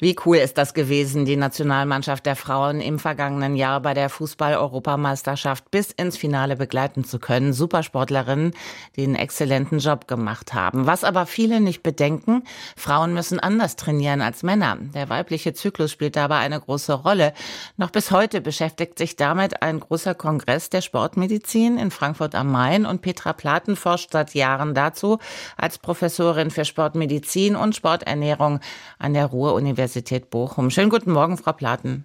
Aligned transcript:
wie 0.00 0.16
cool 0.24 0.38
ist 0.38 0.56
das 0.56 0.72
gewesen, 0.72 1.26
die 1.26 1.36
Nationalmannschaft 1.36 2.24
der 2.24 2.34
Frauen 2.34 2.80
im 2.80 2.98
vergangenen 2.98 3.54
Jahr 3.54 3.80
bei 3.80 3.92
der 3.92 4.08
Fußball-Europameisterschaft 4.08 5.70
bis 5.70 5.90
ins 5.92 6.16
Finale 6.16 6.56
begleiten 6.56 7.04
zu 7.04 7.18
können. 7.18 7.52
Supersportlerinnen, 7.52 8.52
die 8.96 9.04
einen 9.04 9.14
exzellenten 9.14 9.78
Job 9.78 10.08
gemacht 10.08 10.54
haben. 10.54 10.86
Was 10.86 11.04
aber 11.04 11.26
viele 11.26 11.60
nicht 11.60 11.82
bedenken, 11.82 12.44
Frauen 12.76 13.12
müssen 13.12 13.40
anders 13.40 13.76
trainieren 13.76 14.22
als 14.22 14.42
Männer. 14.42 14.78
Der 14.94 15.10
weibliche 15.10 15.52
Zyklus 15.52 15.92
spielt 15.92 16.16
dabei 16.16 16.38
eine 16.38 16.58
große 16.58 16.94
Rolle. 16.94 17.34
Noch 17.76 17.90
bis 17.90 18.10
heute 18.10 18.40
beschäftigt 18.40 18.96
sich 18.96 19.16
damit 19.16 19.62
ein 19.62 19.80
großer 19.80 20.14
Kongress 20.14 20.70
der 20.70 20.80
Sportmedizin 20.80 21.76
in 21.76 21.90
Frankfurt 21.90 22.34
am 22.34 22.50
Main 22.50 22.86
und 22.86 23.02
Petra 23.02 23.34
Platen 23.34 23.76
forscht 23.76 24.12
seit 24.12 24.34
Jahren 24.34 24.74
dazu 24.74 25.18
als 25.58 25.76
Professorin 25.76 26.50
für 26.50 26.64
Sportmedizin 26.64 27.54
und 27.54 27.76
Sporternährung 27.76 28.60
an 28.98 29.12
der 29.12 29.26
Ruhr-Universität 29.26 29.89
Universität 29.90 30.30
Bochum. 30.30 30.70
Schönen 30.70 30.88
guten 30.88 31.10
Morgen, 31.10 31.36
Frau 31.36 31.52
Platen. 31.52 32.04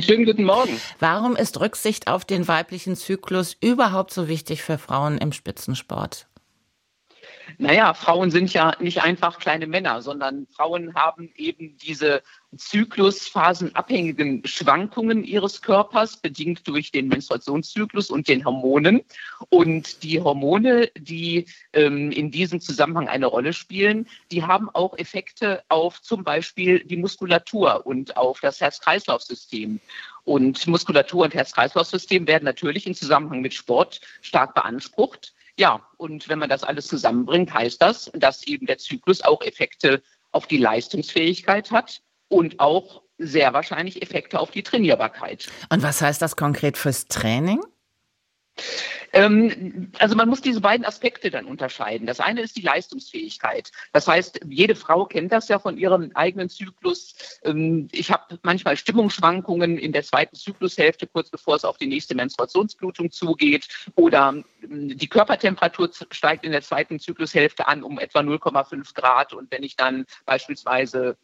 Schönen 0.00 0.24
guten 0.24 0.44
Morgen. 0.44 0.80
Warum 0.98 1.36
ist 1.36 1.60
Rücksicht 1.60 2.08
auf 2.08 2.24
den 2.24 2.48
weiblichen 2.48 2.96
Zyklus 2.96 3.54
überhaupt 3.60 4.10
so 4.10 4.26
wichtig 4.26 4.62
für 4.62 4.78
Frauen 4.78 5.18
im 5.18 5.32
Spitzensport? 5.32 6.26
Naja, 7.58 7.94
Frauen 7.94 8.30
sind 8.30 8.52
ja 8.52 8.74
nicht 8.80 9.02
einfach 9.02 9.38
kleine 9.38 9.66
Männer, 9.66 10.02
sondern 10.02 10.46
Frauen 10.54 10.94
haben 10.94 11.30
eben 11.36 11.76
diese 11.78 12.22
zyklusphasenabhängigen 12.56 14.46
Schwankungen 14.46 15.24
ihres 15.24 15.62
Körpers, 15.62 16.16
bedingt 16.18 16.66
durch 16.68 16.92
den 16.92 17.08
Menstruationszyklus 17.08 18.10
und 18.10 18.28
den 18.28 18.44
Hormonen. 18.44 19.02
Und 19.48 20.02
die 20.02 20.20
Hormone, 20.20 20.90
die 20.96 21.46
ähm, 21.72 22.10
in 22.12 22.30
diesem 22.30 22.60
Zusammenhang 22.60 23.08
eine 23.08 23.26
Rolle 23.26 23.52
spielen, 23.52 24.06
die 24.30 24.44
haben 24.44 24.70
auch 24.70 24.96
Effekte 24.98 25.62
auf 25.68 26.00
zum 26.02 26.24
Beispiel 26.24 26.84
die 26.84 26.96
Muskulatur 26.96 27.86
und 27.86 28.16
auf 28.16 28.40
das 28.40 28.60
Herz-Kreislauf-System. 28.60 29.80
Und 30.24 30.66
Muskulatur 30.66 31.24
und 31.24 31.34
Herz-Kreislauf-System 31.34 32.26
werden 32.26 32.44
natürlich 32.44 32.86
im 32.86 32.94
Zusammenhang 32.94 33.40
mit 33.40 33.54
Sport 33.54 34.00
stark 34.22 34.54
beansprucht. 34.54 35.34
Ja, 35.58 35.80
und 35.96 36.28
wenn 36.28 36.38
man 36.38 36.48
das 36.48 36.64
alles 36.64 36.88
zusammenbringt, 36.88 37.52
heißt 37.54 37.80
das, 37.80 38.10
dass 38.14 38.44
eben 38.46 38.66
der 38.66 38.78
Zyklus 38.78 39.22
auch 39.22 39.42
Effekte 39.42 40.02
auf 40.32 40.46
die 40.46 40.58
Leistungsfähigkeit 40.58 41.70
hat 41.70 42.00
und 42.28 42.58
auch 42.58 43.02
sehr 43.18 43.52
wahrscheinlich 43.52 44.02
Effekte 44.02 44.40
auf 44.40 44.50
die 44.50 44.64
Trainierbarkeit. 44.64 45.48
Und 45.70 45.82
was 45.82 46.02
heißt 46.02 46.20
das 46.20 46.34
konkret 46.34 46.76
fürs 46.76 47.06
Training? 47.06 47.60
Ähm, 49.14 49.92
also 49.98 50.16
man 50.16 50.28
muss 50.28 50.40
diese 50.40 50.60
beiden 50.60 50.84
Aspekte 50.84 51.30
dann 51.30 51.46
unterscheiden. 51.46 52.06
Das 52.06 52.20
eine 52.20 52.42
ist 52.42 52.56
die 52.56 52.62
Leistungsfähigkeit. 52.62 53.70
Das 53.92 54.08
heißt, 54.08 54.40
jede 54.48 54.74
Frau 54.74 55.06
kennt 55.06 55.32
das 55.32 55.48
ja 55.48 55.58
von 55.58 55.78
ihrem 55.78 56.10
eigenen 56.14 56.48
Zyklus. 56.48 57.14
Ähm, 57.44 57.88
ich 57.92 58.10
habe 58.10 58.38
manchmal 58.42 58.76
Stimmungsschwankungen 58.76 59.78
in 59.78 59.92
der 59.92 60.02
zweiten 60.02 60.34
Zyklushälfte, 60.34 61.06
kurz 61.06 61.30
bevor 61.30 61.54
es 61.54 61.64
auf 61.64 61.78
die 61.78 61.86
nächste 61.86 62.16
Menstruationsblutung 62.16 63.12
zugeht. 63.12 63.68
Oder 63.94 64.42
ähm, 64.62 64.98
die 64.98 65.08
Körpertemperatur 65.08 65.90
steigt 66.10 66.44
in 66.44 66.52
der 66.52 66.62
zweiten 66.62 66.98
Zyklushälfte 66.98 67.68
an 67.68 67.84
um 67.84 68.00
etwa 68.00 68.20
0,5 68.20 68.94
Grad. 68.94 69.32
Und 69.32 69.50
wenn 69.52 69.62
ich 69.62 69.76
dann 69.76 70.06
beispielsweise 70.26 71.16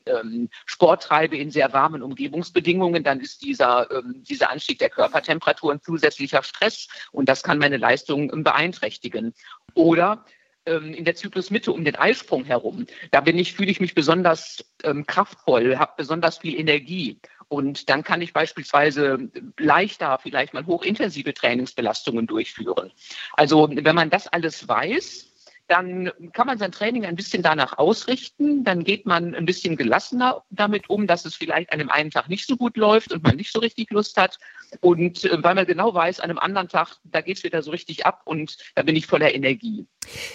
Sport 0.66 1.02
treibe 1.04 1.36
in 1.36 1.50
sehr 1.50 1.72
warmen 1.72 2.02
Umgebungsbedingungen, 2.02 3.02
dann 3.02 3.20
ist 3.20 3.42
dieser, 3.42 3.88
dieser 4.02 4.50
Anstieg 4.50 4.78
der 4.78 4.90
Körpertemperatur 4.90 5.72
ein 5.72 5.82
zusätzlicher 5.82 6.42
Stress. 6.42 6.88
Und 7.12 7.19
das 7.28 7.42
kann 7.42 7.58
meine 7.58 7.76
Leistung 7.76 8.42
beeinträchtigen. 8.42 9.34
Oder 9.74 10.24
ähm, 10.66 10.92
in 10.92 11.04
der 11.04 11.14
Zyklusmitte 11.14 11.72
um 11.72 11.84
den 11.84 11.96
Eisprung 11.96 12.44
herum. 12.44 12.86
Da 13.10 13.20
bin 13.20 13.38
ich, 13.38 13.54
fühle 13.54 13.70
ich 13.70 13.80
mich 13.80 13.94
besonders 13.94 14.64
ähm, 14.84 15.06
kraftvoll, 15.06 15.78
habe 15.78 15.94
besonders 15.96 16.38
viel 16.38 16.58
Energie. 16.58 17.18
Und 17.48 17.88
dann 17.90 18.04
kann 18.04 18.22
ich 18.22 18.32
beispielsweise 18.32 19.30
leichter 19.58 20.18
vielleicht 20.22 20.54
mal 20.54 20.66
hochintensive 20.66 21.34
Trainingsbelastungen 21.34 22.26
durchführen. 22.26 22.92
Also 23.32 23.68
wenn 23.72 23.94
man 23.96 24.10
das 24.10 24.28
alles 24.28 24.68
weiß, 24.68 25.29
dann 25.70 26.10
kann 26.32 26.48
man 26.48 26.58
sein 26.58 26.72
Training 26.72 27.06
ein 27.06 27.14
bisschen 27.14 27.44
danach 27.44 27.78
ausrichten. 27.78 28.64
Dann 28.64 28.82
geht 28.82 29.06
man 29.06 29.36
ein 29.36 29.46
bisschen 29.46 29.76
gelassener 29.76 30.42
damit 30.50 30.90
um, 30.90 31.06
dass 31.06 31.24
es 31.24 31.36
vielleicht 31.36 31.72
an 31.72 31.78
einem 31.78 31.90
einen 31.90 32.10
Tag 32.10 32.28
nicht 32.28 32.44
so 32.44 32.56
gut 32.56 32.76
läuft 32.76 33.12
und 33.12 33.22
man 33.22 33.36
nicht 33.36 33.52
so 33.52 33.60
richtig 33.60 33.88
Lust 33.90 34.16
hat. 34.16 34.40
Und 34.80 35.24
äh, 35.24 35.42
weil 35.44 35.54
man 35.54 35.66
genau 35.66 35.94
weiß, 35.94 36.18
an 36.18 36.28
einem 36.28 36.40
anderen 36.40 36.68
Tag, 36.68 36.96
da 37.04 37.20
geht 37.20 37.36
es 37.36 37.44
wieder 37.44 37.62
so 37.62 37.70
richtig 37.70 38.04
ab 38.04 38.22
und 38.24 38.58
da 38.74 38.82
bin 38.82 38.96
ich 38.96 39.06
voller 39.06 39.32
Energie. 39.32 39.86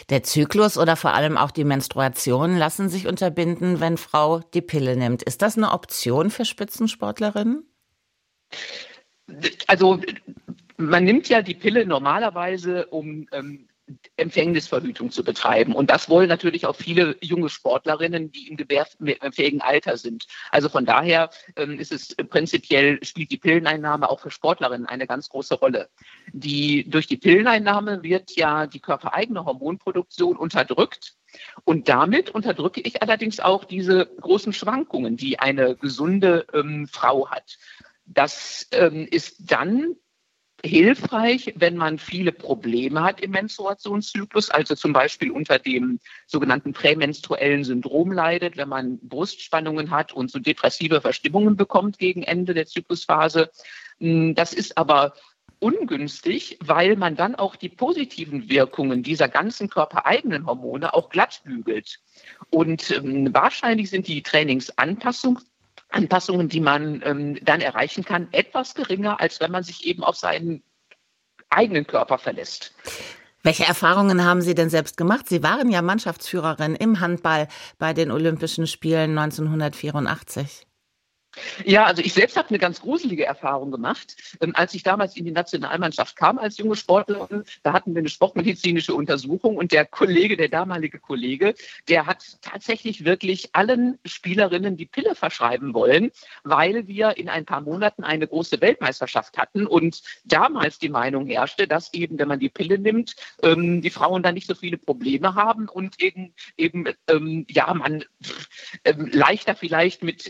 Der 0.10 0.24
Zyklus 0.24 0.78
oder 0.78 0.96
vor 0.96 1.14
allem 1.14 1.38
auch 1.38 1.52
die 1.52 1.66
Menstruation 1.66 2.56
lassen 2.58 2.88
sich 2.88 3.06
unterbinden, 3.06 3.82
wenn 3.82 3.98
Frau 3.98 4.40
die 4.40 4.62
Pille 4.62 4.96
nimmt. 4.96 5.22
Ist 5.22 5.42
das 5.42 5.58
eine 5.58 5.72
Option 5.72 6.30
für 6.30 6.46
Spitzensportlerinnen? 6.46 7.70
Also 9.68 10.00
man 10.78 11.04
nimmt 11.04 11.28
ja 11.28 11.42
die 11.42 11.56
Pille 11.56 11.86
normalerweise, 11.86 12.86
um 12.86 13.28
ähm, 13.34 13.68
Empfängnisverhütung 14.18 15.12
zu 15.12 15.24
betreiben. 15.24 15.74
Und 15.74 15.90
das 15.90 16.10
wollen 16.10 16.28
natürlich 16.28 16.66
auch 16.66 16.76
viele 16.76 17.18
junge 17.22 17.50
Sportlerinnen, 17.50 18.32
die 18.32 18.48
im 18.48 18.58
gebärfähigen 18.58 19.62
Alter 19.62 19.98
sind. 19.98 20.26
Also 20.52 20.70
von 20.70 20.86
daher 20.86 21.30
ähm, 21.56 21.80
ist 21.80 21.92
es 21.92 22.16
prinzipiell, 22.16 23.04
spielt 23.04 23.32
die 23.32 23.38
Pilleneinnahme 23.38 24.10
auch 24.10 24.22
für 24.22 24.32
Sportlerinnen 24.32 24.88
eine 24.88 25.06
ganz 25.06 25.30
große 25.30 25.56
Rolle. 25.56 25.90
Die, 26.34 26.90
durch 26.90 27.08
die 27.08 27.18
Pilleneinnahme 27.18 28.02
wird 28.02 28.36
ja 28.36 28.66
die 28.66 28.80
körpereigene 28.80 29.46
Hormonproduktion 29.46 30.36
unterdrückt. 30.36 31.16
Und 31.64 31.90
damit 31.90 32.30
unterdrücke 32.32 32.82
ich 32.82 33.02
allerdings 33.04 33.40
auch 33.40 33.66
diese 33.66 34.06
großen 34.06 34.54
Schwankungen, 34.54 35.18
die 35.18 35.38
eine 35.40 35.76
gesunde 35.76 36.48
ähm, 36.54 36.88
Frau 36.88 37.30
hat. 37.30 37.58
Das 38.06 38.68
ähm, 38.72 39.08
ist 39.10 39.52
dann 39.52 39.96
hilfreich, 40.66 41.54
wenn 41.56 41.78
man 41.78 41.98
viele 41.98 42.32
Probleme 42.32 43.04
hat 43.04 43.22
im 43.22 43.32
Menstruationszyklus, 43.32 44.50
also 44.50 44.76
zum 44.76 44.94
Beispiel 44.94 45.32
unter 45.32 45.60
dem 45.60 46.00
sogenannten 46.28 46.74
prämenstruellen 46.74 47.64
Syndrom 47.64 48.12
leidet, 48.12 48.58
wenn 48.58 48.70
man 48.70 49.00
Brustspannungen 49.00 49.92
hat 49.92 50.12
und 50.12 50.32
so 50.32 50.40
depressive 50.40 51.02
Verstimmungen 51.02 51.56
bekommt 51.56 51.98
gegen 52.00 52.24
Ende 52.24 52.54
der 52.54 52.66
Zyklusphase. 52.66 53.52
Hm, 54.00 54.36
das 54.36 54.54
ist 54.54 54.78
aber 54.78 55.14
ungünstig, 55.60 56.58
weil 56.62 56.96
man 56.96 57.16
dann 57.16 57.36
auch 57.36 57.56
die 57.56 57.70
positiven 57.70 58.50
Wirkungen 58.50 59.04
dieser 59.04 59.30
ganzen 59.30 59.70
körpereigenen 59.70 60.46
Hormone 60.46 60.94
auch 60.94 61.10
glatt 61.10 61.42
bügelt. 61.44 62.00
Und 62.50 62.92
ähm, 62.92 63.34
wahrscheinlich 63.34 63.90
sind 63.90 64.08
die 64.08 64.22
Trainingsanpassungen 64.22 65.42
Anpassungen, 65.96 66.50
die 66.50 66.60
man 66.60 67.02
ähm, 67.06 67.40
dann 67.44 67.62
erreichen 67.62 68.04
kann, 68.04 68.28
etwas 68.32 68.76
geringer, 68.76 69.20
als 69.20 69.40
wenn 69.40 69.52
man 69.52 69.64
sich 69.64 69.86
eben 69.86 70.04
auf 70.04 70.18
seinen 70.18 70.62
eigenen 71.50 71.88
Körper 71.88 72.18
verlässt. 72.18 72.74
Welche 73.44 73.64
Erfahrungen 73.64 74.26
haben 74.26 74.42
Sie 74.42 74.56
denn 74.56 74.70
selbst 74.70 74.98
gemacht? 74.98 75.30
Sie 75.30 75.44
waren 75.44 75.70
ja 75.70 75.82
Mannschaftsführerin 75.82 76.76
im 76.76 77.00
Handball 77.00 77.48
bei 77.78 77.94
den 77.94 78.12
Olympischen 78.12 78.68
Spielen 78.68 79.18
1984. 79.18 80.66
Ja, 81.66 81.86
also 81.86 82.02
ich 82.02 82.14
selbst 82.14 82.38
habe 82.38 82.50
eine 82.50 82.60
ganz 82.60 82.82
gruselige 82.82 83.26
Erfahrung 83.26 83.72
gemacht. 83.72 84.16
Ähm, 84.42 84.56
als 84.56 84.74
ich 84.74 84.84
damals 84.84 85.16
in 85.18 85.26
die 85.26 85.32
Nationalmannschaft 85.32 86.16
kam 86.16 86.38
als 86.38 86.58
junge 86.58 86.76
Sportlerin, 86.76 87.44
da 87.64 87.74
hatten 87.74 87.94
wir 87.94 88.00
eine 88.00 88.10
sportmedizinische 88.10 88.94
Untersuchung 88.94 89.58
und 89.58 89.72
der 89.72 89.86
Kollege, 89.86 90.38
der 90.38 90.50
damalige 90.50 91.00
Kollege, 91.00 91.56
der 91.88 92.06
hat 92.06 92.38
tatsächlich 92.42 93.06
wirklich 93.06 93.50
allen 93.54 94.00
Spielerinnen 94.06 94.78
die 94.78 94.86
Pille 94.86 95.16
verschreiben 95.16 95.74
wollen, 95.74 96.12
weil 96.44 96.88
wir 96.88 97.18
in 97.18 97.30
ein 97.30 97.46
paar 97.46 97.62
Monaten 97.62 98.04
eine 98.04 98.28
große 98.28 98.62
Weltmeisterschaft 98.62 99.38
hatten 99.38 99.68
und 99.68 100.02
damals 100.24 100.80
die 100.80 100.90
Meinung 100.90 101.28
herrschte, 101.28 101.68
dass 101.68 101.94
eben, 101.94 102.18
wenn 102.20 102.28
man 102.28 102.40
die 102.40 102.50
Pille 102.50 102.78
nimmt, 102.78 103.16
ähm, 103.42 103.82
die 103.82 103.90
Frauen 103.90 104.24
dann 104.24 104.36
nicht 104.36 104.48
so 104.48 104.56
viele 104.56 104.78
Probleme 104.78 105.36
haben 105.36 105.68
und 105.70 106.02
eben, 106.02 106.34
eben 106.58 106.86
ähm, 107.08 107.46
ja, 107.50 107.74
man 107.74 108.04
leichter 108.96 109.56
vielleicht 109.56 110.04
mit 110.04 110.28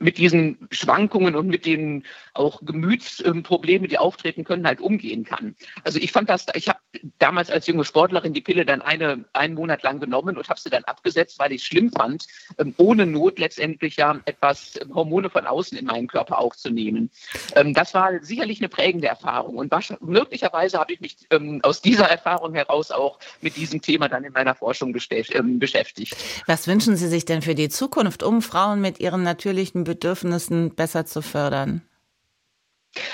mit 0.00 0.18
diesen 0.18 0.68
Schwankungen 0.70 1.34
und 1.34 1.48
mit 1.48 1.64
den 1.64 2.04
auch 2.34 2.60
Gemütsproblemen, 2.62 3.88
die 3.88 3.98
auftreten 3.98 4.44
können, 4.44 4.66
halt 4.66 4.80
umgehen 4.80 5.24
kann. 5.24 5.54
Also 5.84 5.98
ich 5.98 6.12
fand 6.12 6.28
das, 6.28 6.46
ich 6.54 6.68
habe 6.68 6.78
damals 7.18 7.50
als 7.50 7.66
junge 7.66 7.84
Sportlerin 7.84 8.32
die 8.32 8.40
Pille 8.40 8.64
dann 8.64 8.82
eine, 8.82 9.24
einen 9.32 9.54
Monat 9.54 9.82
lang 9.82 10.00
genommen 10.00 10.36
und 10.36 10.48
habe 10.48 10.60
sie 10.60 10.70
dann 10.70 10.84
abgesetzt, 10.84 11.38
weil 11.38 11.52
ich 11.52 11.62
es 11.62 11.66
schlimm 11.66 11.90
fand, 11.90 12.26
ähm, 12.58 12.74
ohne 12.76 13.06
Not 13.06 13.38
letztendlich 13.38 13.96
ja 13.96 14.20
etwas 14.24 14.78
Hormone 14.92 15.30
von 15.30 15.46
außen 15.46 15.78
in 15.78 15.86
meinen 15.86 16.08
Körper 16.08 16.38
aufzunehmen. 16.38 17.10
Ähm, 17.54 17.74
das 17.74 17.94
war 17.94 18.12
sicherlich 18.22 18.60
eine 18.60 18.68
prägende 18.68 19.08
Erfahrung 19.08 19.56
und 19.56 19.72
möglicherweise 20.00 20.78
habe 20.78 20.92
ich 20.92 21.00
mich 21.00 21.16
aus 21.62 21.80
dieser 21.80 22.06
Erfahrung 22.06 22.54
heraus 22.54 22.90
auch 22.90 23.18
mit 23.40 23.56
diesem 23.56 23.80
Thema 23.80 24.08
dann 24.08 24.24
in 24.24 24.32
meiner 24.32 24.54
Forschung 24.54 24.92
beschäftigt. 24.92 26.16
Was 26.46 26.66
wünschen 26.66 26.96
Sie 26.96 27.08
sich 27.08 27.24
denn 27.24 27.42
für 27.42 27.54
die 27.54 27.68
Zukunft, 27.68 28.22
um 28.22 28.42
Frauen 28.42 28.80
mit 28.80 29.00
ihren 29.00 29.22
natürlichen 29.22 29.77
Bedürfnissen 29.84 30.74
besser 30.74 31.06
zu 31.06 31.22
fördern? 31.22 31.82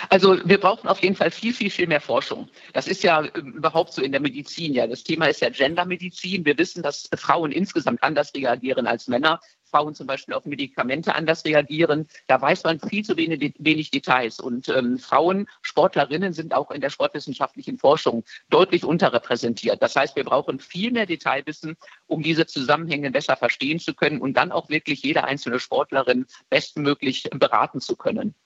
Also 0.09 0.39
wir 0.45 0.59
brauchen 0.59 0.89
auf 0.89 1.03
jeden 1.03 1.17
Fall 1.17 1.31
viel, 1.31 1.53
viel, 1.53 1.71
viel 1.71 1.87
mehr 1.87 2.01
Forschung. 2.01 2.49
Das 2.73 2.87
ist 2.87 3.03
ja 3.03 3.25
ähm, 3.35 3.55
überhaupt 3.55 3.93
so 3.93 4.03
in 4.03 4.13
der 4.13 4.21
Medizin. 4.21 4.73
Ja, 4.73 4.87
das 4.87 5.03
Thema 5.03 5.27
ist 5.27 5.41
ja 5.41 5.51
Gendermedizin. 5.51 6.45
Wir 6.45 6.57
wissen, 6.57 6.83
dass 6.83 7.09
Frauen 7.17 7.53
insgesamt 7.53 8.03
anders 8.03 8.33
reagieren 8.35 8.87
als 8.87 9.09
Männer. 9.09 9.41
Frauen 9.75 9.97
zum 9.97 10.07
Beispiel 10.07 10.35
auf 10.35 10.45
Medikamente 10.45 11.17
anders 11.17 11.45
reagieren. 11.45 12.07
Da 12.29 12.41
weiß 12.41 12.63
man 12.63 12.79
viel 12.79 13.05
zu 13.05 13.17
wenig, 13.17 13.55
wenig 13.59 13.91
Details. 13.91 14.39
Und 14.39 14.69
ähm, 14.69 15.01
Frauen, 15.01 15.49
Sportlerinnen 15.63 16.33
sind 16.33 16.55
auch 16.55 16.71
in 16.71 16.81
der 16.81 16.91
sportwissenschaftlichen 16.91 17.79
Forschung 17.79 18.23
deutlich 18.51 18.85
unterrepräsentiert. 18.85 19.83
Das 19.83 19.97
heißt, 19.97 20.15
wir 20.15 20.23
brauchen 20.23 20.61
viel 20.61 20.93
mehr 20.93 21.07
Detailwissen, 21.07 21.77
um 22.07 22.23
diese 22.23 22.47
Zusammenhänge 22.47 23.11
besser 23.11 23.37
verstehen 23.37 23.81
zu 23.81 23.95
können 23.95 24.21
und 24.21 24.35
dann 24.35 24.53
auch 24.53 24.69
wirklich 24.69 25.03
jede 25.03 25.25
einzelne 25.25 25.59
Sportlerin 25.59 26.27
bestmöglich 26.51 27.25
beraten 27.33 27.81
zu 27.81 27.97
können. 27.97 28.37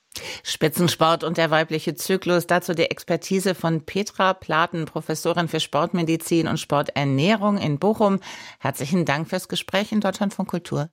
Spitzensport 0.43 1.25
und 1.25 1.37
der 1.37 1.51
weibliche 1.51 1.95
Zyklus. 1.95 2.47
Dazu 2.47 2.73
die 2.73 2.91
Expertise 2.91 3.55
von 3.55 3.85
Petra 3.85 4.33
Platen, 4.33 4.87
Professorin 4.87 5.49
für 5.49 5.61
Sportmedizin 5.61 6.49
und 6.49 6.59
Sporternährung 6.59 7.59
in 7.59 7.79
Bochum. 7.79 8.21
Herzlichen 8.61 9.05
Dank 9.05 9.29
fürs 9.29 9.49
Gespräch 9.49 9.93
in 9.93 10.01
Deutschland 10.01 10.33
von 10.33 10.47
Kultur. 10.47 10.89